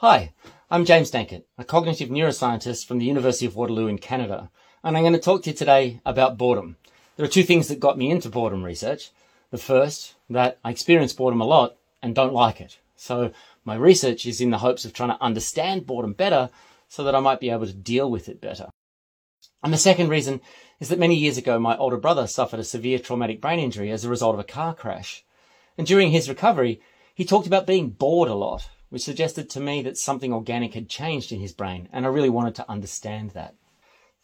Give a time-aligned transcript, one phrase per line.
[0.00, 0.32] Hi,
[0.70, 4.50] I'm James Danckert, a cognitive neuroscientist from the University of Waterloo in Canada,
[4.82, 6.78] and I'm going to talk to you today about boredom.
[7.16, 9.10] There are two things that got me into boredom research.
[9.50, 12.78] The first, that I experience boredom a lot and don't like it.
[12.96, 13.32] So
[13.66, 16.48] my research is in the hopes of trying to understand boredom better
[16.88, 18.70] so that I might be able to deal with it better.
[19.62, 20.40] And the second reason
[20.80, 24.06] is that many years ago, my older brother suffered a severe traumatic brain injury as
[24.06, 25.24] a result of a car crash.
[25.76, 26.80] And during his recovery,
[27.14, 30.88] he talked about being bored a lot which suggested to me that something organic had
[30.88, 33.54] changed in his brain, and I really wanted to understand that.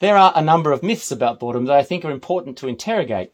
[0.00, 3.32] There are a number of myths about boredom that I think are important to interrogate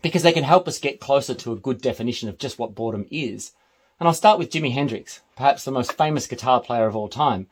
[0.00, 3.06] because they can help us get closer to a good definition of just what boredom
[3.10, 3.52] is.
[3.98, 7.48] And I'll start with Jimi Hendrix, perhaps the most famous guitar player of all time.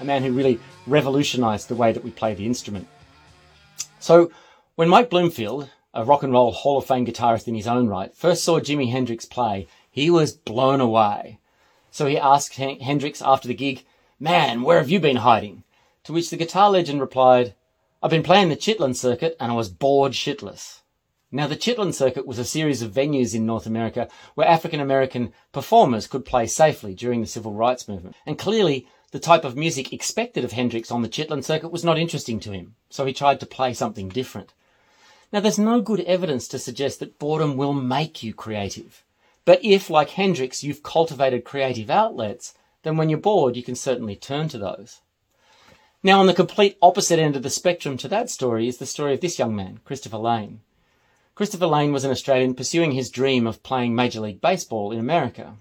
[0.00, 2.86] A man who really revolutionized the way that we play the instrument.
[4.04, 4.30] So
[4.74, 8.14] when Mike Bloomfield, a rock and roll Hall of Fame guitarist in his own right,
[8.14, 11.38] first saw Jimi Hendrix play, he was blown away.
[11.90, 13.86] So he asked Hendrix after the gig,
[14.20, 15.62] Man, where have you been hiding?
[16.02, 17.54] To which the guitar legend replied,
[18.02, 20.80] I've been playing the Chitlin circuit and I was bored shitless.
[21.32, 25.32] Now, the Chitlin circuit was a series of venues in North America where African American
[25.50, 28.16] performers could play safely during the civil rights movement.
[28.26, 32.00] And clearly, the type of music expected of Hendrix on the Chitlin circuit was not
[32.00, 34.52] interesting to him, so he tried to play something different.
[35.32, 39.04] Now, there's no good evidence to suggest that boredom will make you creative.
[39.44, 44.16] But if, like Hendrix, you've cultivated creative outlets, then when you're bored, you can certainly
[44.16, 45.00] turn to those.
[46.02, 49.14] Now, on the complete opposite end of the spectrum to that story is the story
[49.14, 50.58] of this young man, Christopher Lane.
[51.36, 55.54] Christopher Lane was an Australian pursuing his dream of playing Major League Baseball in America.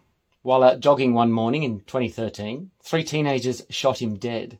[0.44, 4.59] While out jogging one morning in 2013, three teenagers shot him dead.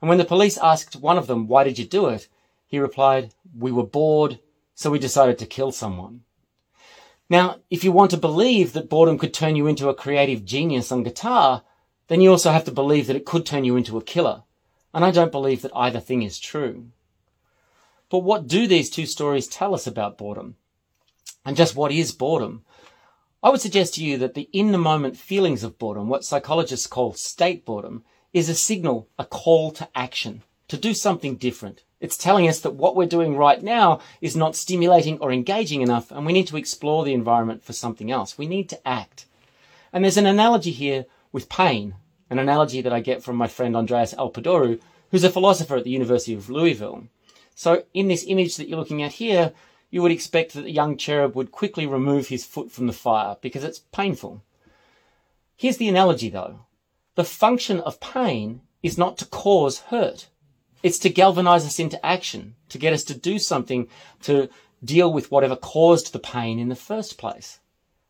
[0.00, 2.28] And when the police asked one of them, why did you do it?
[2.66, 4.38] He replied, we were bored,
[4.74, 6.22] so we decided to kill someone.
[7.28, 10.92] Now, if you want to believe that boredom could turn you into a creative genius
[10.92, 11.64] on guitar,
[12.06, 14.44] then you also have to believe that it could turn you into a killer.
[14.92, 16.86] And I don't believe that either thing is true.
[18.10, 20.54] But what do these two stories tell us about boredom?
[21.44, 22.64] And just what is boredom?
[23.44, 26.86] I would suggest to you that the in the moment feelings of boredom, what psychologists
[26.86, 31.82] call state boredom, is a signal, a call to action, to do something different.
[32.00, 36.10] It's telling us that what we're doing right now is not stimulating or engaging enough,
[36.10, 38.38] and we need to explore the environment for something else.
[38.38, 39.26] We need to act.
[39.92, 41.96] And there's an analogy here with pain,
[42.30, 45.90] an analogy that I get from my friend Andreas Elpidorou, who's a philosopher at the
[45.90, 47.08] University of Louisville.
[47.54, 49.52] So in this image that you're looking at here,
[49.94, 53.36] you would expect that the young cherub would quickly remove his foot from the fire
[53.40, 54.42] because it's painful.
[55.56, 56.66] Here's the analogy though.
[57.14, 60.26] The function of pain is not to cause hurt.
[60.82, 63.86] It's to galvanize us into action, to get us to do something
[64.22, 64.48] to
[64.82, 67.60] deal with whatever caused the pain in the first place.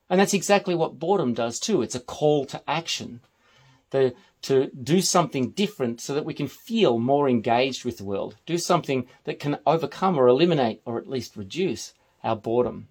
[0.09, 1.83] And that's exactly what boredom does too.
[1.83, 3.21] It's a call to action.
[3.91, 8.37] The, to do something different so that we can feel more engaged with the world,
[8.44, 12.88] do something that can overcome or eliminate or at least reduce our boredom.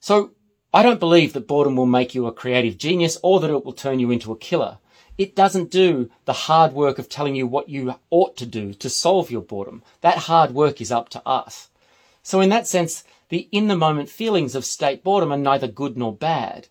[0.00, 0.32] So
[0.74, 3.72] I don't believe that boredom will make you a creative genius or that it will
[3.72, 4.78] turn you into a killer.
[5.16, 8.90] It doesn't do the hard work of telling you what you ought to do to
[8.90, 9.82] solve your boredom.
[10.02, 11.70] That hard work is up to us.
[12.22, 15.96] So in that sense, the in the moment feelings of state boredom are neither good
[15.96, 16.68] nor bad.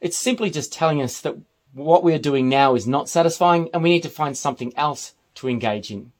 [0.00, 1.36] It's simply just telling us that
[1.76, 5.48] what we're doing now is not satisfying and we need to find something else to
[5.48, 6.12] engage in.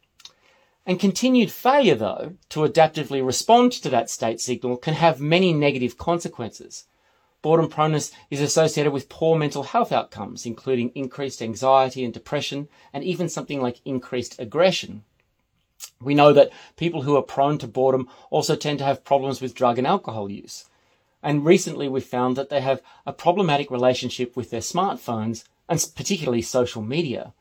[0.84, 5.96] And continued failure, though, to adaptively respond to that state signal can have many negative
[5.96, 6.84] consequences.
[7.40, 13.02] Boredom proneness is associated with poor mental health outcomes, including increased anxiety and depression, and
[13.02, 15.04] even something like increased aggression.
[16.00, 19.54] We know that people who are prone to boredom also tend to have problems with
[19.54, 20.66] drug and alcohol use.
[21.26, 26.40] And recently we've found that they have a problematic relationship with their smartphones and particularly
[26.40, 27.34] social media.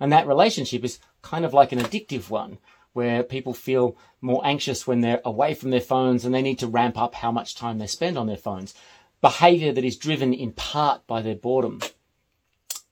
[0.00, 2.56] And that relationship is kind of like an addictive one
[2.94, 6.66] where people feel more anxious when they're away from their phones and they need to
[6.66, 8.72] ramp up how much time they spend on their phones.
[9.20, 11.82] Behavior that is driven in part by their boredom.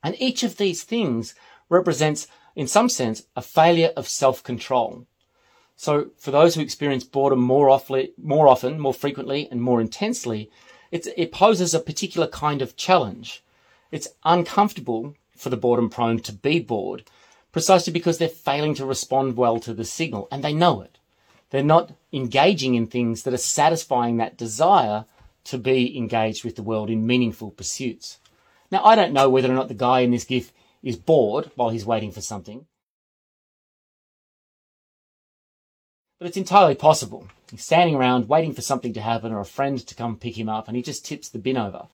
[0.03, 1.35] And each of these things
[1.71, 5.06] represents, in some sense, a failure of self-control.
[5.76, 10.50] So for those who experience boredom more often, more often, more frequently, and more intensely,
[10.90, 13.44] it poses a particular kind of challenge.
[13.90, 17.05] It's uncomfortable for the boredom prone to be bored,
[17.52, 20.99] precisely because they're failing to respond well to the signal, and they know it.
[21.50, 25.05] They're not engaging in things that are satisfying that desire
[25.44, 28.19] to be engaged with the world in meaningful pursuits.
[28.70, 30.52] Now, I don't know whether or not the guy in this GIF
[30.82, 32.67] is bored while he's waiting for something.
[36.19, 37.29] But it's entirely possible.
[37.51, 40.49] He's standing around waiting for something to happen or a friend to come pick him
[40.49, 41.89] up and he just tips the bin over.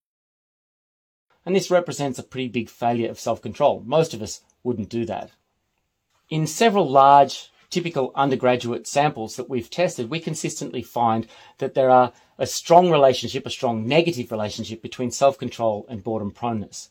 [1.44, 3.82] And this represents a pretty big failure of self-control.
[3.84, 5.32] Most of us wouldn't do that.
[6.30, 11.26] In several large, typical undergraduate samples that we've tested, we consistently find
[11.58, 16.90] that there are a strong relationship, a strong negative relationship between self-control and boredom proneness.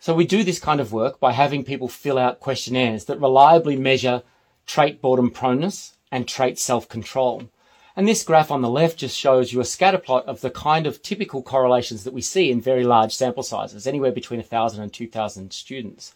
[0.00, 3.76] So we do this kind of work by having people fill out questionnaires that reliably
[3.76, 4.22] measure
[4.66, 7.48] trait boredom proneness and trait self-control.
[7.96, 10.86] And this graph on the left just shows you a scatter plot of the kind
[10.86, 14.92] of typical correlations that we see in very large sample sizes, anywhere between 1,000 and
[14.92, 16.14] 2,000 students.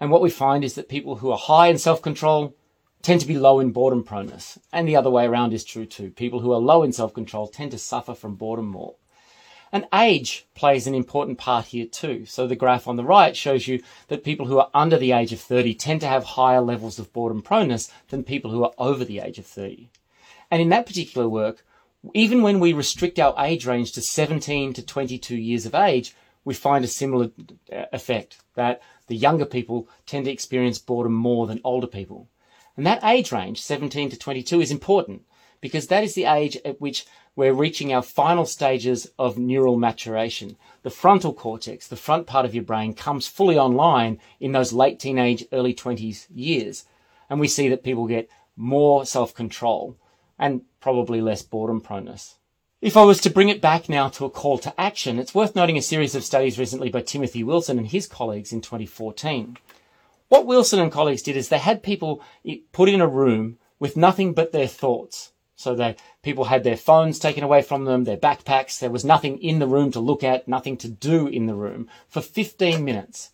[0.00, 2.54] And what we find is that people who are high in self-control
[3.02, 4.58] tend to be low in boredom proneness.
[4.72, 6.10] And the other way around is true too.
[6.10, 8.94] People who are low in self-control tend to suffer from boredom more.
[9.74, 12.26] And age plays an important part here too.
[12.26, 15.32] So the graph on the right shows you that people who are under the age
[15.32, 19.02] of 30 tend to have higher levels of boredom proneness than people who are over
[19.02, 19.88] the age of 30.
[20.50, 21.64] And in that particular work,
[22.12, 26.14] even when we restrict our age range to 17 to 22 years of age,
[26.44, 27.30] we find a similar
[27.72, 32.28] uh, effect that the younger people tend to experience boredom more than older people.
[32.76, 35.22] And that age range, 17 to 22, is important
[35.62, 40.56] because that is the age at which we're reaching our final stages of neural maturation.
[40.82, 45.00] The frontal cortex, the front part of your brain, comes fully online in those late
[45.00, 46.84] teenage, early 20s years.
[47.30, 49.96] And we see that people get more self control
[50.38, 52.34] and probably less boredom proneness.
[52.82, 55.54] If I was to bring it back now to a call to action, it's worth
[55.54, 59.56] noting a series of studies recently by Timothy Wilson and his colleagues in 2014.
[60.28, 62.20] What Wilson and colleagues did is they had people
[62.72, 65.31] put in a room with nothing but their thoughts.
[65.62, 68.80] So they, people had their phones taken away from them, their backpacks.
[68.80, 71.88] There was nothing in the room to look at, nothing to do in the room
[72.08, 73.30] for 15 minutes.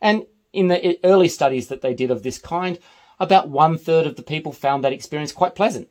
[0.00, 2.78] And in the early studies that they did of this kind,
[3.18, 5.88] about one third of the people found that experience quite pleasant.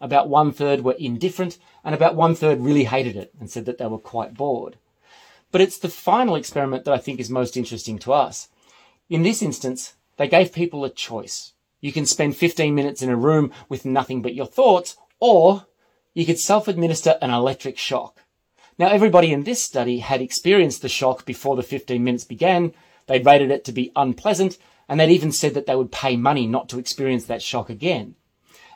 [0.00, 3.78] About one third were indifferent and about one third really hated it and said that
[3.78, 4.76] they were quite bored.
[5.50, 8.48] But it's the final experiment that I think is most interesting to us.
[9.10, 11.52] In this instance, they gave people a choice.
[11.80, 14.96] You can spend 15 minutes in a room with nothing but your thoughts,
[15.26, 15.66] or
[16.14, 18.22] you could self-administer an electric shock.
[18.78, 22.72] Now, everybody in this study had experienced the shock before the 15 minutes began.
[23.06, 24.56] They'd rated it to be unpleasant,
[24.88, 28.14] and they'd even said that they would pay money not to experience that shock again.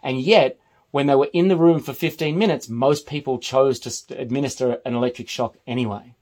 [0.03, 0.59] And yet,
[0.91, 4.95] when they were in the room for 15 minutes, most people chose to administer an
[4.97, 6.15] electric shock anyway.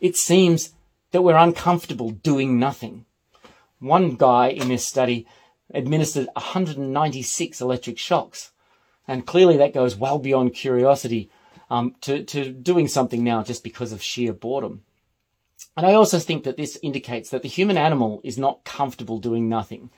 [0.00, 0.74] It seems
[1.12, 3.06] that we're uncomfortable doing nothing.
[3.78, 5.26] One guy in this study
[5.72, 8.51] administered 196 electric shocks.
[9.08, 11.30] And clearly that goes well beyond curiosity
[11.70, 14.82] um, to, to doing something now just because of sheer boredom.
[15.76, 19.48] And I also think that this indicates that the human animal is not comfortable doing
[19.48, 19.90] nothing.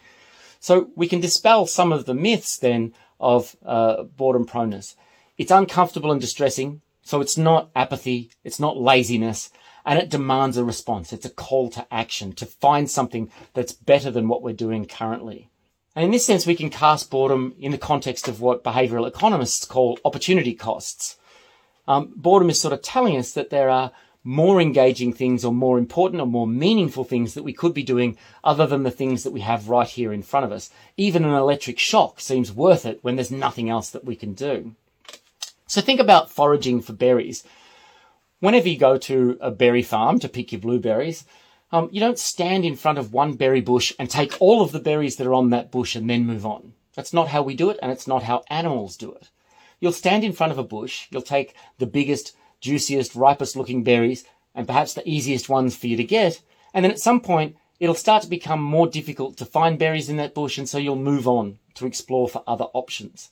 [0.61, 4.95] So we can dispel some of the myths then of uh, boredom proneness.
[5.37, 9.51] It's uncomfortable and distressing, so it's not apathy, it's not laziness,
[9.85, 11.13] and it demands a response.
[11.13, 15.51] It's a call to action to find something that's better than what we're doing currently.
[15.97, 19.65] And in this sense, we can cast boredom in the context of what behavioral economists
[19.65, 21.17] call opportunity costs.
[21.87, 23.93] Um, boredom is sort of telling us that there are
[24.25, 28.17] more engaging things or more important or more meaningful things that we could be doing
[28.43, 30.71] other than the things that we have right here in front of us.
[30.97, 34.75] Even an electric shock seems worth it when there's nothing else that we can do.
[35.67, 37.45] So think about foraging for berries.
[38.41, 41.25] Whenever you go to a berry farm to pick your blueberries,
[41.75, 44.79] um, you don't stand in front of one berry bush and take all of the
[44.79, 46.73] berries that are on that bush and then move on.
[46.95, 49.29] That's not how we do it, and it's not how animals do it.
[49.81, 54.25] You'll stand in front of a bush, you'll take the biggest, juiciest, ripest looking berries,
[54.55, 56.41] and perhaps the easiest ones for you to get,
[56.73, 60.17] and then at some point, it'll start to become more difficult to find berries in
[60.19, 63.31] that bush, and so you'll move on to explore for other options.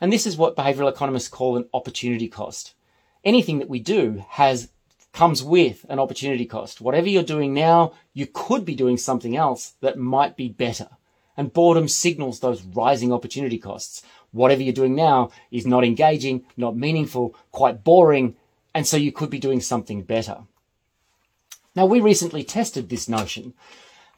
[0.00, 2.74] And this is what behavioral economists call an opportunity cost.
[3.24, 4.68] Anything that we do has
[5.12, 6.80] comes with an opportunity cost.
[6.80, 10.88] Whatever you're doing now, you could be doing something else that might be better.
[11.36, 14.02] And boredom signals those rising opportunity costs.
[14.32, 18.36] Whatever you're doing now is not engaging, not meaningful, quite boring,
[18.74, 20.38] and so you could be doing something better.
[21.74, 23.54] Now, we recently tested this notion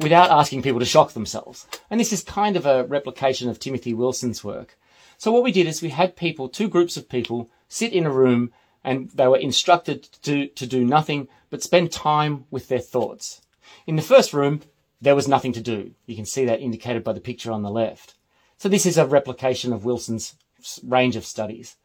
[0.01, 1.67] without asking people to shock themselves.
[1.89, 4.77] And this is kind of a replication of Timothy Wilson's work.
[5.19, 8.11] So what we did is we had people, two groups of people, sit in a
[8.11, 8.53] room
[8.85, 13.41] and they were instructed to, to do nothing but spend time with their thoughts.
[13.87, 14.61] In the first room,
[15.01, 15.93] there was nothing to do.
[16.07, 18.15] You can see that indicated by the picture on the left.
[18.59, 20.35] So this is a replication of Wilson's
[20.83, 21.77] range of studies.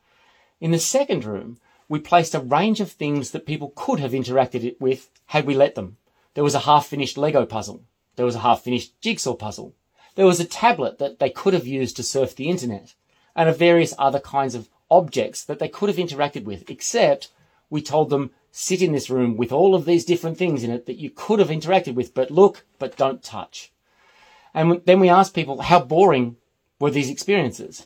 [0.61, 4.79] In the second room, we placed a range of things that people could have interacted
[4.79, 5.97] with had we let them.
[6.33, 7.83] There was a half-finished Lego puzzle.
[8.15, 9.73] There was a half-finished jigsaw puzzle.
[10.15, 12.93] There was a tablet that they could have used to surf the internet
[13.35, 17.29] and of various other kinds of objects that they could have interacted with, except
[17.69, 20.85] we told them sit in this room with all of these different things in it
[20.85, 23.71] that you could have interacted with, but look, but don't touch.
[24.53, 26.37] And then we asked people how boring
[26.79, 27.85] were these experiences.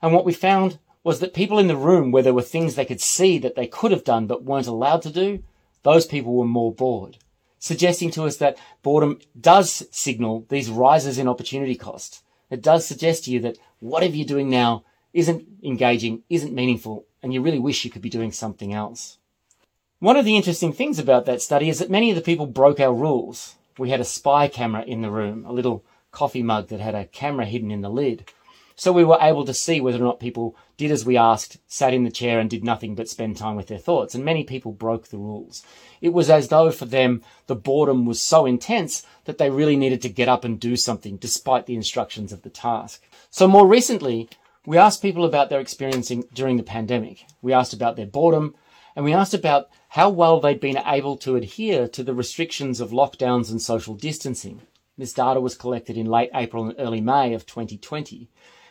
[0.00, 2.84] And what we found was that people in the room where there were things they
[2.84, 5.42] could see that they could have done but weren't allowed to do,
[5.82, 7.18] those people were more bored,
[7.58, 12.22] suggesting to us that boredom does signal these rises in opportunity cost.
[12.50, 14.84] It does suggest to you that whatever you're doing now
[15.16, 19.16] isn't engaging, isn't meaningful, and you really wish you could be doing something else.
[19.98, 22.78] One of the interesting things about that study is that many of the people broke
[22.80, 23.54] our rules.
[23.78, 25.82] We had a spy camera in the room, a little
[26.12, 28.30] coffee mug that had a camera hidden in the lid.
[28.74, 31.94] So we were able to see whether or not people did as we asked, sat
[31.94, 34.14] in the chair and did nothing but spend time with their thoughts.
[34.14, 35.62] And many people broke the rules.
[36.02, 40.02] It was as though for them, the boredom was so intense that they really needed
[40.02, 43.02] to get up and do something despite the instructions of the task.
[43.30, 44.28] So more recently,
[44.66, 47.24] we asked people about their experiencing during the pandemic.
[47.40, 48.56] We asked about their boredom
[48.96, 52.90] and we asked about how well they'd been able to adhere to the restrictions of
[52.90, 54.62] lockdowns and social distancing.
[54.98, 58.28] This data was collected in late April and early May of 2020.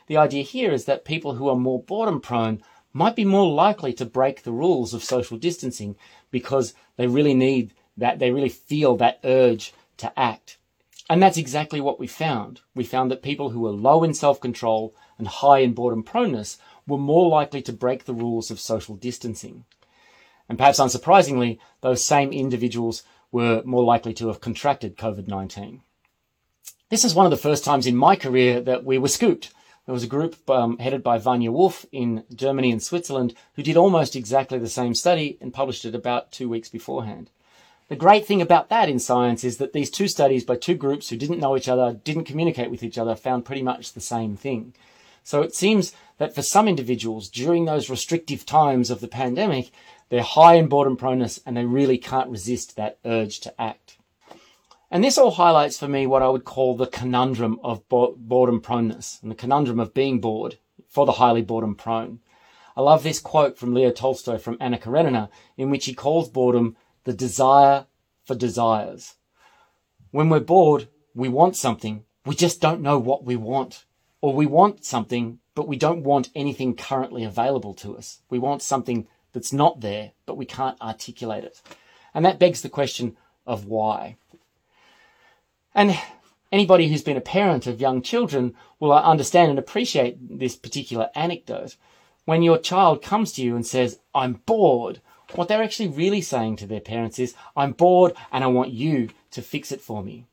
[0.07, 2.61] The idea here is that people who are more boredom prone
[2.91, 5.95] might be more likely to break the rules of social distancing
[6.29, 10.57] because they really need that, they really feel that urge to act.
[11.09, 12.61] And that's exactly what we found.
[12.73, 16.57] We found that people who were low in self-control and high in boredom proneness
[16.87, 19.65] were more likely to break the rules of social distancing.
[20.49, 25.81] And perhaps unsurprisingly, those same individuals were more likely to have contracted COVID-19.
[26.89, 29.51] This is one of the first times in my career that we were scooped.
[29.85, 33.77] There was a group um, headed by Wanja Wolff in Germany and Switzerland who did
[33.77, 37.29] almost exactly the same study and published it about two weeks beforehand.
[37.87, 41.09] The great thing about that in science is that these two studies by two groups
[41.09, 44.35] who didn't know each other, didn't communicate with each other, found pretty much the same
[44.35, 44.73] thing.
[45.23, 49.69] So it seems that for some individuals during those restrictive times of the pandemic,
[50.09, 53.97] they're high in boredom proneness and they really can't resist that urge to act.
[54.89, 59.19] And this all highlights for me what I would call the conundrum of boredom proneness
[59.21, 62.19] and the conundrum of being bored for the highly boredom prone.
[62.77, 66.75] I love this quote from Leo Tolstoy from Anna Karenina in which he calls boredom
[67.05, 67.85] the desire
[68.25, 69.15] for desires.
[70.11, 72.03] When we're bored, we want something.
[72.25, 73.85] We just don't know what we want.
[74.21, 78.21] Or we want something, but we don't want anything currently available to us.
[78.29, 81.61] We want something that's not there, but we can't articulate it.
[82.13, 84.17] And that begs the question of why.
[85.75, 85.97] And
[86.51, 91.75] anybody who's been a parent of young children will understand and appreciate this particular anecdote.
[92.23, 95.01] When your child comes to you and says, I'm bored,
[95.33, 99.09] what they're actually really saying to their parents is, I'm bored and I want you
[99.31, 100.25] to fix it for me.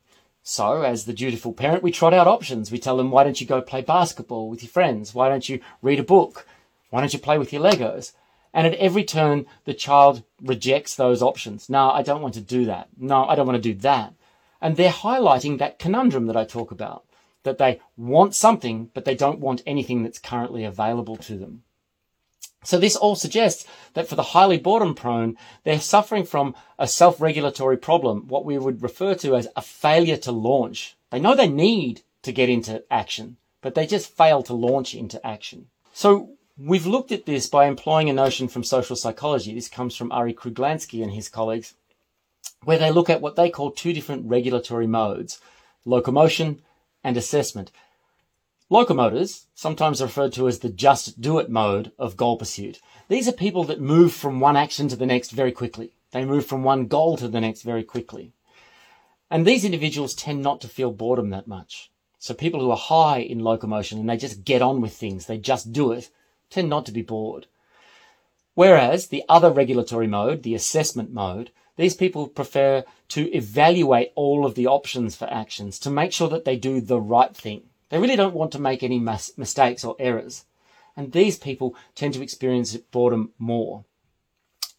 [0.43, 2.69] So, as the dutiful parent, we trot out options.
[2.69, 5.15] We tell them, why don't you go play basketball with your friends?
[5.15, 6.45] Why don't you read a book?
[6.89, 8.11] Why don't you play with your Legos?
[8.53, 11.69] And at every turn, the child rejects those options.
[11.69, 12.89] No, I don't want to do that.
[12.97, 14.13] No, I don't want to do that.
[14.61, 17.05] And they're highlighting that conundrum that I talk about,
[17.43, 21.63] that they want something, but they don't want anything that's currently available to them.
[22.63, 27.77] So this all suggests that for the highly boredom prone, they're suffering from a self-regulatory
[27.77, 30.95] problem, what we would refer to as a failure to launch.
[31.11, 35.25] They know they need to get into action, but they just fail to launch into
[35.25, 35.67] action.
[35.93, 39.53] So we've looked at this by employing a notion from social psychology.
[39.53, 41.73] This comes from Arie Kruglanski and his colleagues
[42.63, 45.39] where they look at what they call two different regulatory modes,
[45.85, 46.61] locomotion
[47.03, 47.71] and assessment.
[48.71, 52.79] Locomotors, sometimes referred to as the just do it mode of goal pursuit.
[53.09, 55.91] These are people that move from one action to the next very quickly.
[56.11, 58.31] They move from one goal to the next very quickly.
[59.29, 61.91] And these individuals tend not to feel boredom that much.
[62.19, 65.37] So people who are high in locomotion and they just get on with things, they
[65.37, 66.09] just do it,
[66.49, 67.47] tend not to be bored.
[68.53, 74.55] Whereas the other regulatory mode, the assessment mode, these people prefer to evaluate all of
[74.55, 77.63] the options for actions to make sure that they do the right thing.
[77.93, 80.45] They really don't want to make any mis- mistakes or errors.
[80.97, 83.85] And these people tend to experience boredom more.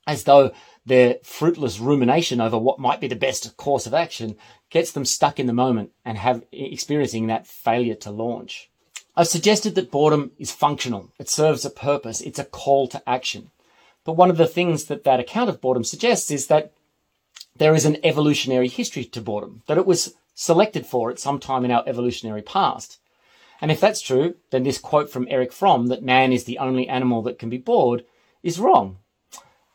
[0.05, 0.51] As though
[0.85, 4.35] their fruitless rumination over what might be the best course of action
[4.69, 8.69] gets them stuck in the moment and have experiencing that failure to launch.
[9.17, 11.13] I've suggested that boredom is functional.
[11.17, 12.21] It serves a purpose.
[12.21, 13.53] It's a call to action.
[14.03, 16.73] But one of the things that that account of boredom suggests is that
[17.55, 21.65] there is an evolutionary history to boredom, that it was selected for at some time
[21.65, 22.99] in our evolutionary past.
[23.65, 26.87] And if that's true, then this quote from Erich Fromm that man is the only
[26.87, 28.05] animal that can be bored
[28.43, 28.99] is wrong.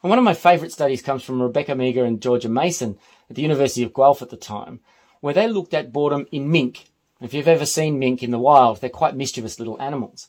[0.04, 3.00] And one of my favourite studies comes from Rebecca Meagher and Georgia Mason
[3.32, 4.82] at the University of Guelph at the time,
[5.22, 6.92] where they looked at boredom in mink.
[7.20, 10.28] If you've ever seen mink in the wild, they're quite mischievous little animals.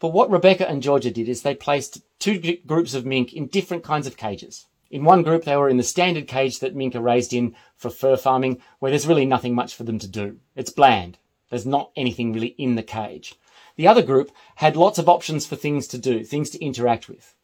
[0.00, 3.84] But what Rebecca and Georgia did is they placed two groups of mink in different
[3.84, 4.66] kinds of cages.
[4.90, 7.88] In one group, they were in the standard cage that mink are raised in for
[7.88, 10.38] fur farming, where there's really nothing much for them to do.
[10.56, 11.18] It's bland.
[11.50, 13.34] There's not anything really in the cage.
[13.76, 17.34] The other group had lots of options for things to do, things to interact with.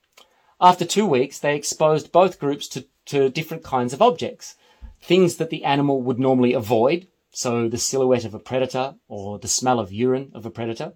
[0.61, 4.57] After two weeks, they exposed both groups to, to different kinds of objects.
[5.03, 9.49] Things that the animal would normally avoid, so the silhouette of a predator or the
[9.49, 10.95] smell of urine of a predator.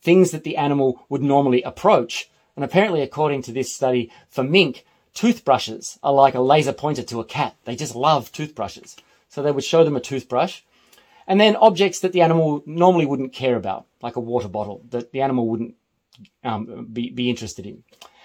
[0.00, 2.30] Things that the animal would normally approach.
[2.56, 7.20] And apparently, according to this study, for mink, toothbrushes are like a laser pointer to
[7.20, 7.56] a cat.
[7.64, 8.96] They just love toothbrushes.
[9.28, 10.62] So they would show them a toothbrush.
[11.26, 15.12] And then objects that the animal normally wouldn't care about, like a water bottle, that
[15.12, 15.74] the animal wouldn't
[16.42, 17.82] um, be, be interested in.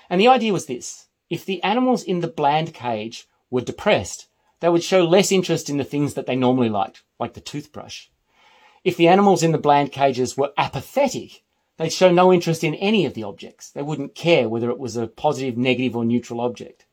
[0.10, 1.08] And the idea was this.
[1.30, 4.28] If the animals in the bland cage were depressed,
[4.60, 8.08] they would show less interest in the things that they normally liked, like the toothbrush.
[8.84, 11.44] If the animals in the bland cages were apathetic,
[11.78, 13.72] they'd show no interest in any of the objects.
[13.72, 16.86] They wouldn't care whether it was a positive, negative, or neutral object.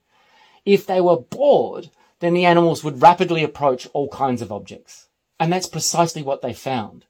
[0.64, 5.05] If they were bored, then the animals would rapidly approach all kinds of objects.
[5.38, 7.04] And that's precisely what they found.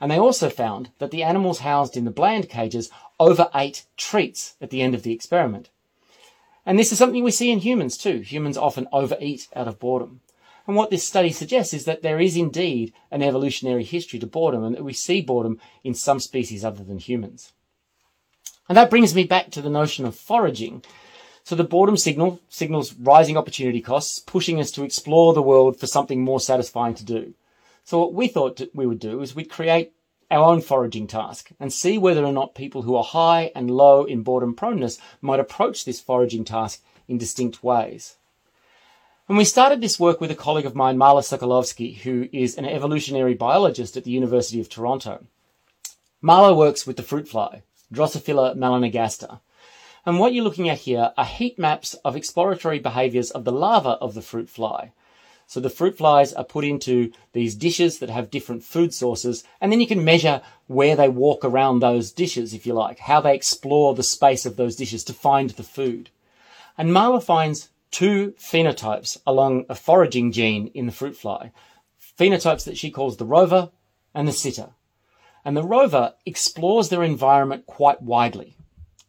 [0.00, 4.70] And they also found that the animals housed in the bland cages overate treats at
[4.70, 5.70] the end of the experiment.
[6.66, 8.18] And this is something we see in humans too.
[8.18, 10.20] Humans often overeat out of boredom.
[10.66, 14.64] And what this study suggests is that there is indeed an evolutionary history to boredom
[14.64, 17.52] and that we see boredom in some species other than humans.
[18.68, 20.82] And that brings me back to the notion of foraging.
[21.44, 25.86] So the boredom signal signals rising opportunity costs, pushing us to explore the world for
[25.86, 27.34] something more satisfying to do.
[27.84, 29.92] So what we thought we would do is we'd create
[30.30, 34.04] our own foraging task and see whether or not people who are high and low
[34.04, 38.16] in boredom proneness might approach this foraging task in distinct ways.
[39.28, 42.64] And we started this work with a colleague of mine, Marla Sokolowski, who is an
[42.64, 45.26] evolutionary biologist at the University of Toronto.
[46.22, 49.40] Marla works with the fruit fly, Drosophila melanogaster.
[50.06, 53.90] And what you're looking at here are heat maps of exploratory behaviors of the larva
[54.00, 54.92] of the fruit fly,
[55.46, 59.70] so the fruit flies are put into these dishes that have different food sources, and
[59.70, 63.34] then you can measure where they walk around those dishes, if you like, how they
[63.34, 66.10] explore the space of those dishes to find the food.
[66.76, 71.52] And Marla finds two phenotypes along a foraging gene in the fruit fly,
[72.18, 73.70] phenotypes that she calls the rover
[74.14, 74.70] and the sitter.
[75.44, 78.56] And the rover explores their environment quite widely.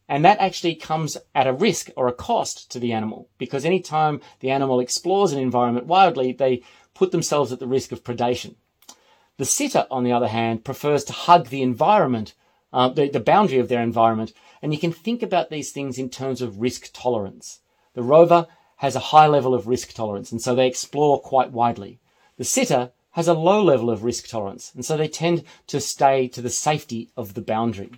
[0.08, 4.22] And that actually comes at a risk or a cost to the animal because anytime
[4.40, 6.62] the animal explores an environment wildly, they
[6.94, 8.56] put themselves at the risk of predation.
[9.38, 12.34] The sitter, on the other hand, prefers to hug the environment,
[12.72, 16.10] uh, the, the boundary of their environment, and you can think about these things in
[16.10, 17.60] terms of risk tolerance.
[17.94, 22.00] The rover has a high level of risk tolerance, and so they explore quite widely.
[22.38, 26.28] The sitter has a low level of risk tolerance, and so they tend to stay
[26.30, 27.92] to the safety of the boundary.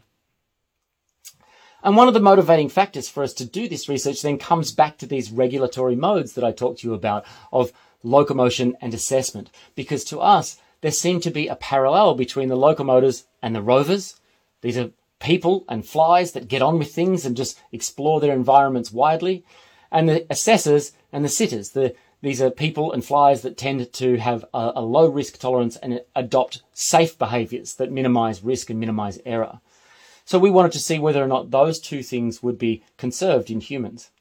[1.88, 4.98] And one of the motivating factors for us to do this research then comes back
[4.98, 7.24] to these regulatory modes that I talked to you about
[7.54, 7.72] of
[8.04, 9.50] locomotion and assessment.
[9.74, 14.20] Because to us, there seemed to be a parallel between the locomotors and the rovers.
[14.60, 18.92] These are people and flies that get on with things and just explore their environments
[18.92, 19.46] widely.
[19.90, 21.70] And the assessors and the sitters.
[21.70, 25.78] The, these are people and flies that tend to have a, a low risk tolerance
[25.78, 29.62] and adopt safe behaviors that minimize risk and minimize error.
[30.28, 33.62] So we wanted to see whether or not those two things would be conserved in
[33.62, 34.12] humans.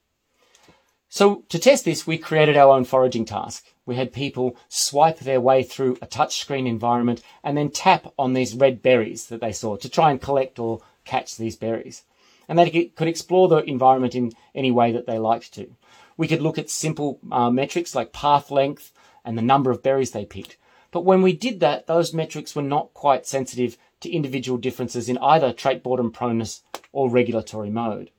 [1.09, 3.64] So to test this, we created our own foraging task.
[3.85, 8.55] We had people swipe their way through a touchscreen environment and then tap on these
[8.55, 12.05] red berries that they saw to try and collect or catch these berries.
[12.49, 15.75] And they could explore the environment in any way that they liked to.
[16.16, 18.92] We could look at simple uh, metrics like path length
[19.25, 20.57] and the number of berries they picked.
[20.92, 25.18] But when we did that, those metrics were not quite sensitive to individual differences in
[25.18, 28.11] either trait boredom proneness or regulatory mode.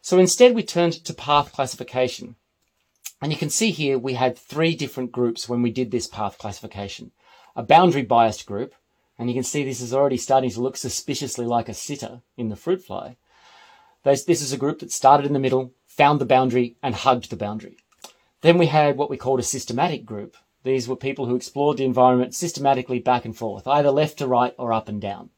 [0.00, 2.36] So instead we turned to path classification.
[3.20, 6.38] And you can see here we had three different groups when we did this path
[6.38, 7.10] classification.
[7.56, 8.74] A boundary biased group,
[9.18, 12.48] and you can see this is already starting to look suspiciously like a sitter in
[12.48, 13.16] the fruit fly.
[14.04, 17.36] This is a group that started in the middle, found the boundary, and hugged the
[17.36, 17.76] boundary.
[18.40, 21.84] Then we had what we called a systematic group, these were people who explored the
[21.84, 25.30] environment systematically back and forth, either left to right or up and down.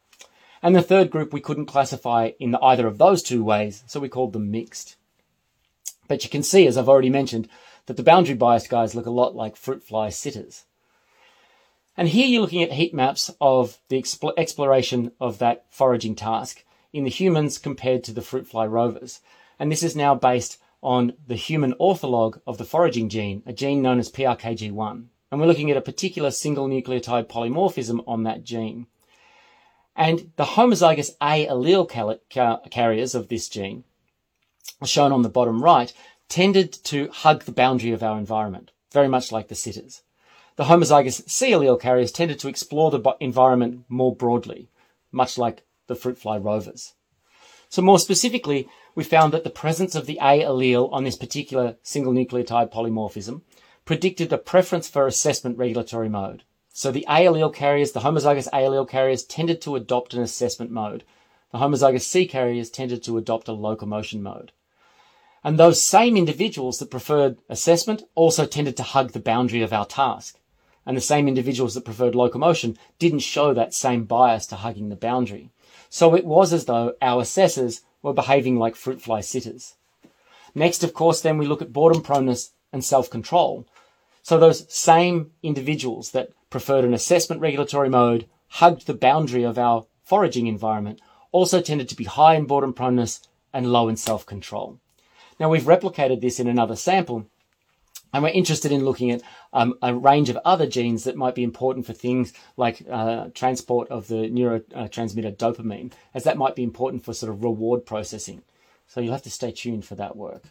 [0.63, 4.09] And the third group we couldn't classify in either of those two ways, so we
[4.09, 4.97] called them mixed.
[6.09, 7.49] But you can see, as I've already mentioned,
[7.87, 10.65] that the boundary biased guys look a lot like fruit fly sitters.
[11.97, 16.65] And here you're looking at heat maps of the exp- exploration of that foraging task
[16.93, 19.21] in the humans compared to the fruit fly rovers.
[19.59, 23.83] And this is now based on the human ortholog of the foraging gene, a gene
[23.83, 25.07] known as PRKG1.
[25.31, 28.87] And we're looking at a particular single nucleotide polymorphism on that gene.
[29.95, 31.89] And the homozygous A allele
[32.71, 33.85] carriers of this gene,
[34.85, 35.93] shown on the bottom right,
[36.29, 40.03] tended to hug the boundary of our environment, very much like the sitters.
[40.57, 44.69] The homozygous C allele carriers tended to explore the environment more broadly,
[45.13, 46.95] much like the fruit fly rovers.
[47.69, 51.77] So more specifically, we found that the presence of the A allele on this particular
[51.83, 53.43] single nucleotide polymorphism
[53.85, 56.45] predicted a preference for assessment regulatory mode.
[56.73, 60.71] So the A allele carriers, the homozygous A allele carriers tended to adopt an assessment
[60.71, 61.05] mode.
[61.53, 64.53] The homozygous C carriers tended to adopt a locomotion mode.
[65.43, 69.87] And those same individuals that preferred assessment also tended to hug the boundary of our
[69.87, 70.39] task.
[70.85, 74.97] And the same individuals that preferred locomotion didn't show that same bias to hugging the
[74.97, 75.51] boundary.
[75.89, 79.75] So it was as though our assessors were behaving like fruit fly sitters.
[80.55, 83.67] Next, of course, then we look at boredom proneness and self-control.
[84.23, 89.87] So those same individuals that preferred an assessment regulatory mode, hugged the boundary of our
[90.05, 91.01] foraging environment,
[91.33, 93.21] also tended to be high in boredom proneness
[93.53, 94.79] and low in self-control.
[95.39, 97.27] Now we've replicated this in another sample,
[98.13, 101.43] and we're interested in looking at um, a range of other genes that might be
[101.43, 107.05] important for things like uh, transport of the neurotransmitter dopamine, as that might be important
[107.05, 108.43] for sort of reward processing.
[108.87, 110.45] So you'll have to stay tuned for that work.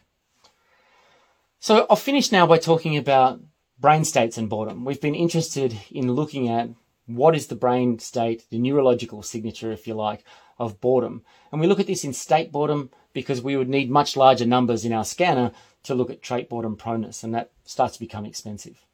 [1.59, 3.41] So I'll finish now by talking about
[3.77, 4.85] brain states and boredom.
[4.85, 6.69] We've been interested in looking at
[7.09, 10.23] what is the brain state, the neurological signature, if you like,
[10.57, 11.23] of boredom.
[11.51, 14.85] And we look at this in state boredom because we would need much larger numbers
[14.85, 15.51] in our scanner
[15.83, 18.85] to look at trait boredom proneness, and that starts to become expensive.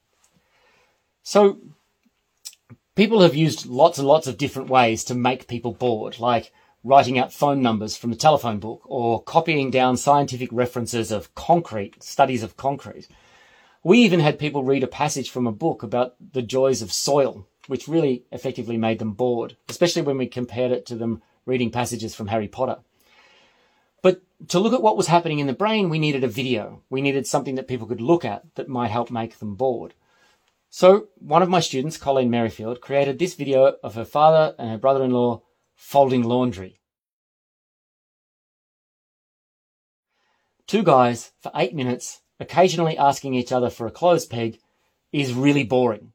[1.22, 1.58] So
[2.94, 6.52] people have used lots and lots of different ways to make people bored, like
[6.84, 12.02] writing out phone numbers from a telephone book or copying down scientific references of concrete,
[12.02, 13.08] studies of concrete.
[13.82, 17.46] We even had people read a passage from a book about the joys of soil,
[17.66, 22.14] which really effectively made them bored, especially when we compared it to them reading passages
[22.14, 22.78] from Harry Potter.
[24.02, 26.82] But to look at what was happening in the brain, we needed a video.
[26.90, 29.94] We needed something that people could look at that might help make them bored.
[30.68, 34.78] So one of my students, Colleen Merrifield, created this video of her father and her
[34.78, 35.42] brother-in-law
[35.74, 36.80] folding laundry.
[40.66, 44.58] Two guys for eight minutes, occasionally asking each other for a clothes peg,
[45.12, 46.12] is really boring.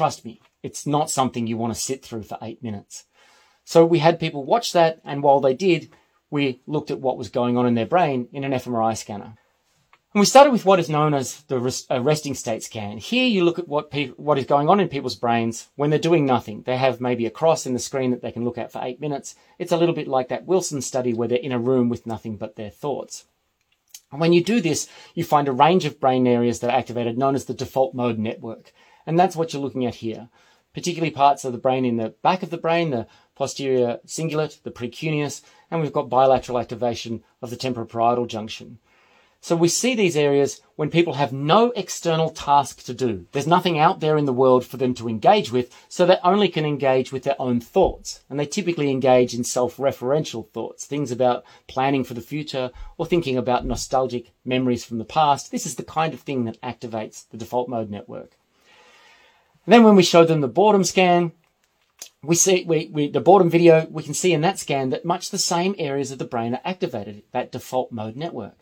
[0.00, 3.04] Trust me, it's not something you want to sit through for eight minutes.
[3.64, 5.90] So we had people watch that, and while they did,
[6.30, 9.34] we looked at what was going on in their brain in an fMRI scanner.
[10.14, 11.58] And we started with what is known as the
[12.00, 12.96] resting state scan.
[12.96, 15.98] Here you look at what, pe- what is going on in people's brains when they're
[15.98, 16.62] doing nothing.
[16.62, 19.02] They have maybe a cross in the screen that they can look at for eight
[19.02, 19.34] minutes.
[19.58, 22.38] It's a little bit like that Wilson study where they're in a room with nothing
[22.38, 23.26] but their thoughts.
[24.10, 27.18] And when you do this, you find a range of brain areas that are activated
[27.18, 28.72] known as the default mode network.
[29.06, 30.28] And that's what you're looking at here,
[30.74, 34.70] particularly parts of the brain in the back of the brain, the posterior cingulate, the
[34.70, 38.78] precuneus, and we've got bilateral activation of the temporoparietal junction.
[39.42, 43.26] So we see these areas when people have no external task to do.
[43.32, 46.48] There's nothing out there in the world for them to engage with, so they only
[46.48, 48.22] can engage with their own thoughts.
[48.28, 53.38] And they typically engage in self-referential thoughts, things about planning for the future or thinking
[53.38, 55.50] about nostalgic memories from the past.
[55.50, 58.36] This is the kind of thing that activates the default mode network.
[59.66, 61.32] And then when we show them the boredom scan,
[62.22, 65.30] we see we, we, the boredom video, we can see in that scan that much
[65.30, 68.58] the same areas of the brain are activated, that default mode network.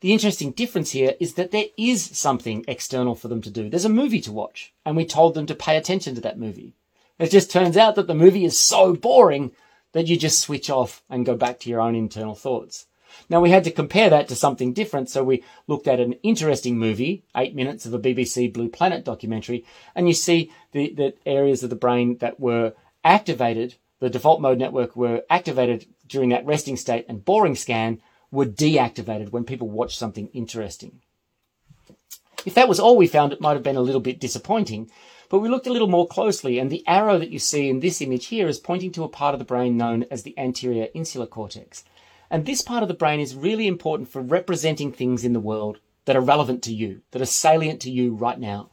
[0.00, 3.68] The interesting difference here is that there is something external for them to do.
[3.68, 6.74] There's a movie to watch, and we told them to pay attention to that movie.
[7.18, 9.52] It just turns out that the movie is so boring
[9.92, 12.86] that you just switch off and go back to your own internal thoughts.
[13.28, 16.78] Now we had to compare that to something different, so we looked at an interesting
[16.78, 21.62] movie, eight minutes of a BBC Blue Planet documentary, and you see the, the areas
[21.62, 26.76] of the brain that were activated, the default mode network were activated during that resting
[26.76, 28.00] state and boring scan
[28.30, 31.00] were deactivated when people watched something interesting.
[32.44, 34.90] If that was all we found, it might have been a little bit disappointing,
[35.28, 38.00] but we looked a little more closely and the arrow that you see in this
[38.00, 41.26] image here is pointing to a part of the brain known as the anterior insular
[41.26, 41.84] cortex.
[42.30, 45.80] And this part of the brain is really important for representing things in the world
[46.04, 48.70] that are relevant to you, that are salient to you right now.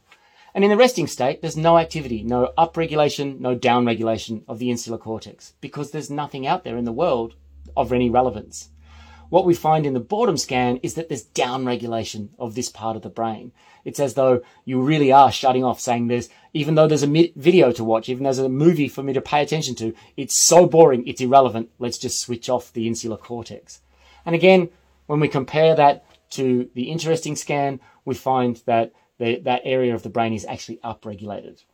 [0.54, 4.96] And in the resting state, there's no activity, no upregulation, no downregulation of the insular
[4.96, 7.34] cortex because there's nothing out there in the world
[7.76, 8.70] of any relevance.
[9.28, 13.02] What we find in the boredom scan is that there's downregulation of this part of
[13.02, 13.52] the brain.
[13.84, 17.72] It's as though you really are shutting off saying there's, even though there's a video
[17.72, 20.66] to watch, even though there's a movie for me to pay attention to, it's so
[20.66, 21.70] boring, it's irrelevant.
[21.78, 23.80] Let's just switch off the insular cortex.
[24.24, 24.70] And again,
[25.06, 30.02] when we compare that to the interesting scan, we find that the, that area of
[30.02, 31.64] the brain is actually upregulated.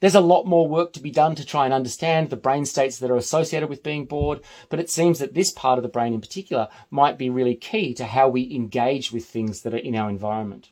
[0.00, 2.98] There's a lot more work to be done to try and understand the brain states
[2.98, 6.14] that are associated with being bored, but it seems that this part of the brain
[6.14, 9.94] in particular might be really key to how we engage with things that are in
[9.94, 10.70] our environment.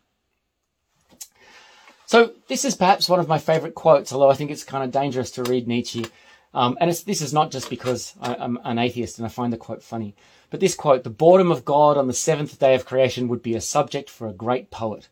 [2.07, 4.91] So this is perhaps one of my favorite quotes, although I think it's kind of
[4.91, 6.07] dangerous to read Nietzsche.
[6.55, 9.59] Um, and this is not just because I, I'm an atheist and I find the
[9.59, 10.15] quote funny,
[10.49, 13.55] but this quote, the boredom of God on the seventh day of creation would be
[13.55, 15.09] a subject for a great poet.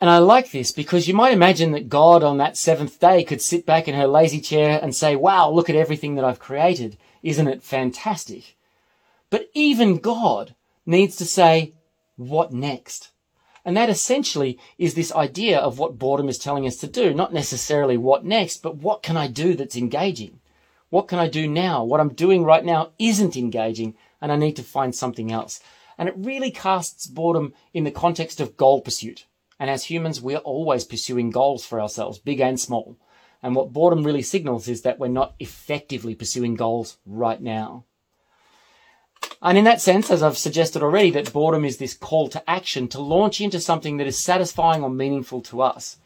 [0.00, 3.42] And I like this because you might imagine that God on that seventh day could
[3.42, 6.96] sit back in her lazy chair and say, wow, look at everything that I've created.
[7.22, 8.56] Isn't it fantastic?
[9.28, 10.54] But even God
[10.86, 11.74] needs to say,
[12.16, 13.10] what next?
[13.62, 17.12] And that essentially is this idea of what boredom is telling us to do.
[17.12, 20.40] Not necessarily what next, but what can I do that's engaging?
[20.88, 21.84] What can I do now?
[21.84, 25.60] What I'm doing right now isn't engaging and I need to find something else.
[25.98, 29.26] And it really casts boredom in the context of goal pursuit.
[29.60, 32.96] And as humans, we're always pursuing goals for ourselves, big and small.
[33.42, 37.84] And what boredom really signals is that we're not effectively pursuing goals right now.
[39.42, 42.88] And in that sense, as I've suggested already, that boredom is this call to action
[42.88, 45.98] to launch into something that is satisfying or meaningful to us.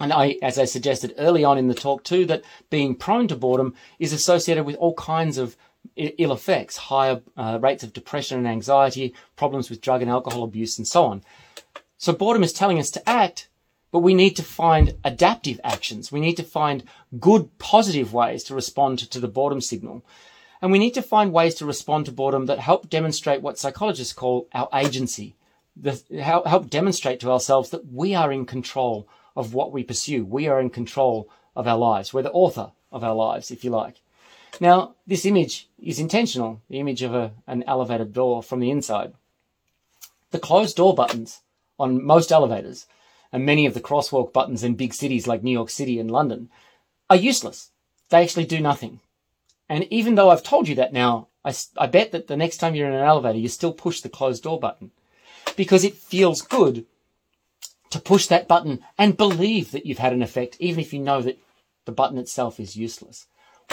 [0.00, 3.36] And I, as I suggested early on in the talk too, that being prone to
[3.36, 5.56] boredom is associated with all kinds of
[5.96, 10.78] ill effects, higher uh, rates of depression and anxiety, problems with drug and alcohol abuse,
[10.78, 11.22] and so on.
[11.98, 13.48] So boredom is telling us to act,
[13.90, 16.12] but we need to find adaptive actions.
[16.12, 16.84] We need to find
[17.18, 20.04] good, positive ways to respond to the boredom signal.
[20.60, 24.12] And we need to find ways to respond to boredom that help demonstrate what psychologists
[24.12, 25.36] call our agency,
[25.76, 30.24] the, help demonstrate to ourselves that we are in control of what we pursue.
[30.24, 32.12] We are in control of our lives.
[32.12, 34.00] We're the author of our lives, if you like.
[34.60, 39.12] Now, this image is intentional, the image of a, an elevator door from the inside.
[40.30, 41.42] The closed door buttons
[41.78, 42.86] on most elevators,
[43.32, 46.48] and many of the crosswalk buttons in big cities like New York City and London
[47.10, 47.70] are useless.
[48.08, 49.00] They actually do nothing.
[49.68, 52.74] And even though I've told you that now, I, I bet that the next time
[52.74, 54.90] you're in an elevator, you still push the closed door button
[55.56, 56.86] because it feels good
[57.90, 61.20] to push that button and believe that you've had an effect, even if you know
[61.22, 61.38] that
[61.84, 63.26] the button itself is useless.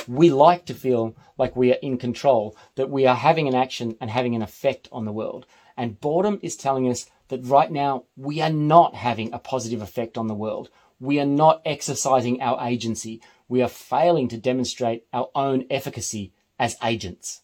[0.07, 3.97] We like to feel like we are in control, that we are having an action
[4.01, 5.45] and having an effect on the world.
[5.77, 10.17] And boredom is telling us that right now we are not having a positive effect
[10.17, 10.69] on the world.
[10.99, 13.21] We are not exercising our agency.
[13.47, 17.41] We are failing to demonstrate our own efficacy as agents.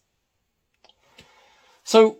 [1.83, 2.19] So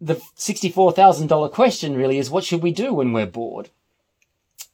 [0.00, 3.70] the $64,000 question really is what should we do when we're bored?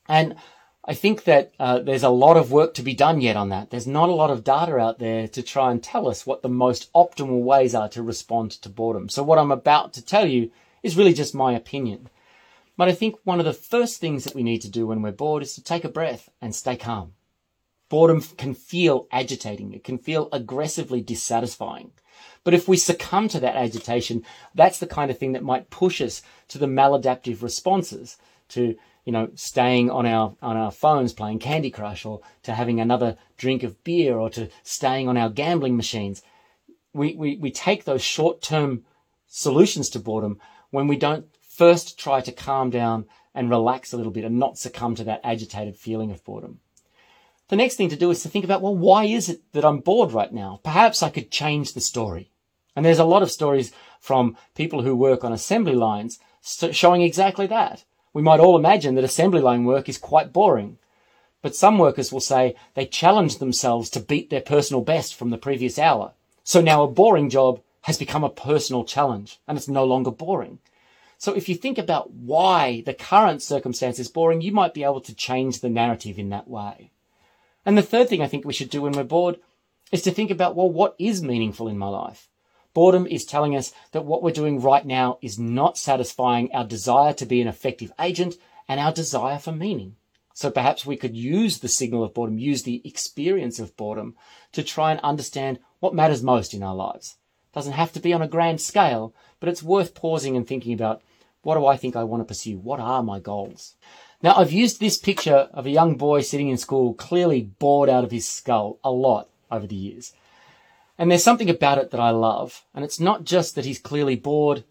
[0.09, 0.37] And
[0.85, 3.71] I think that uh, there's a lot of work to be done yet on that.
[3.71, 6.49] There's not a lot of data out there to try and tell us what the
[6.49, 9.09] most optimal ways are to respond to boredom.
[9.09, 10.51] So what I'm about to tell you
[10.83, 12.09] is really just my opinion.
[12.77, 15.13] But I think one of the first things that we need to do when we're
[15.13, 17.13] bored is to take a breath and stay calm.
[17.89, 19.73] Boredom can feel agitating.
[19.75, 21.93] It can feel aggressively dissatisfying.
[22.45, 26.01] But if we succumb to that agitation, that's the kind of thing that might push
[26.01, 28.17] us to the maladaptive responses
[28.49, 32.81] to, you know, staying on our, on our phones playing Candy Crush or to having
[32.81, 36.23] another drink of beer or to staying on our gambling machines.
[36.95, 38.85] We, we, we take those short term
[39.29, 40.41] solutions to boredom
[40.73, 43.05] when we don't first try to calm down
[43.35, 46.59] and relax a little bit and not succumb to that agitated feeling of boredom.
[47.49, 49.81] The next thing to do is to think about, well, why is it that I'm
[49.81, 50.61] bored right now?
[50.65, 52.31] Perhaps I could change the story.
[52.75, 57.47] And there's a lot of stories from people who work on assembly lines showing exactly
[57.47, 57.85] that.
[58.15, 60.79] We might all imagine that assembly line work is quite boring.
[61.43, 65.39] But some workers will say they challenge themselves to beat their personal best from the
[65.39, 66.13] previous hour.
[66.45, 70.59] So now a boring job has become a personal challenge and it's no longer boring.
[71.19, 75.01] So if you think about why the current circumstance is boring, you might be able
[75.03, 76.91] to change the narrative in that way.
[77.65, 79.39] And the third thing I think we should do when we're bored
[79.93, 82.29] is to think about, well, what is meaningful in my life?
[82.75, 87.13] Boredom is telling us that what we're doing right now is not satisfying our desire
[87.13, 88.35] to be an effective agent
[88.67, 89.97] and our desire for meaning.
[90.35, 94.17] So perhaps we could use the signal of boredom, use the experience of boredom
[94.53, 97.17] to try and understand what matters most in our lives.
[97.53, 101.03] Doesn't have to be on a grand scale, but it's worth pausing and thinking about
[101.43, 102.59] what do I think I want to pursue?
[102.59, 103.75] What are my goals?
[104.23, 108.05] Now, I've used this picture of a young boy sitting in school, clearly bored out
[108.05, 110.13] of his skull a lot over the years.
[110.97, 112.65] And there's something about it that I love.
[112.73, 114.63] And it's not just that he's clearly bored,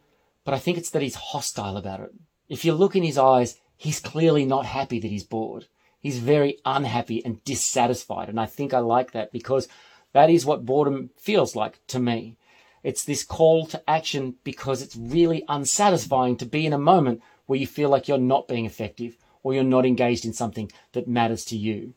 [0.46, 2.12] but I think it's that he's hostile about it.
[2.48, 5.67] If you look in his eyes, he's clearly not happy that he's bored.
[6.00, 8.30] He's very unhappy and dissatisfied.
[8.30, 9.67] And I think I like that because
[10.13, 12.38] that is what boredom feels like to me.
[12.84, 17.60] It's this call to action because it's really unsatisfying to be in a moment where
[17.60, 21.46] you feel like you're not being effective or you're not engaged in something that matters
[21.46, 21.94] to you.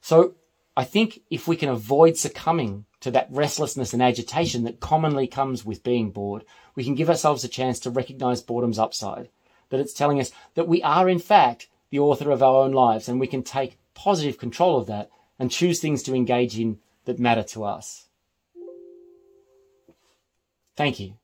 [0.00, 0.34] So
[0.76, 5.64] I think if we can avoid succumbing to that restlessness and agitation that commonly comes
[5.64, 9.28] with being bored, we can give ourselves a chance to recognize boredom's upside.
[9.70, 13.08] That it's telling us that we are in fact the author of our own lives
[13.08, 17.18] and we can take positive control of that and choose things to engage in that
[17.18, 18.05] matter to us.
[20.76, 21.18] Thank you.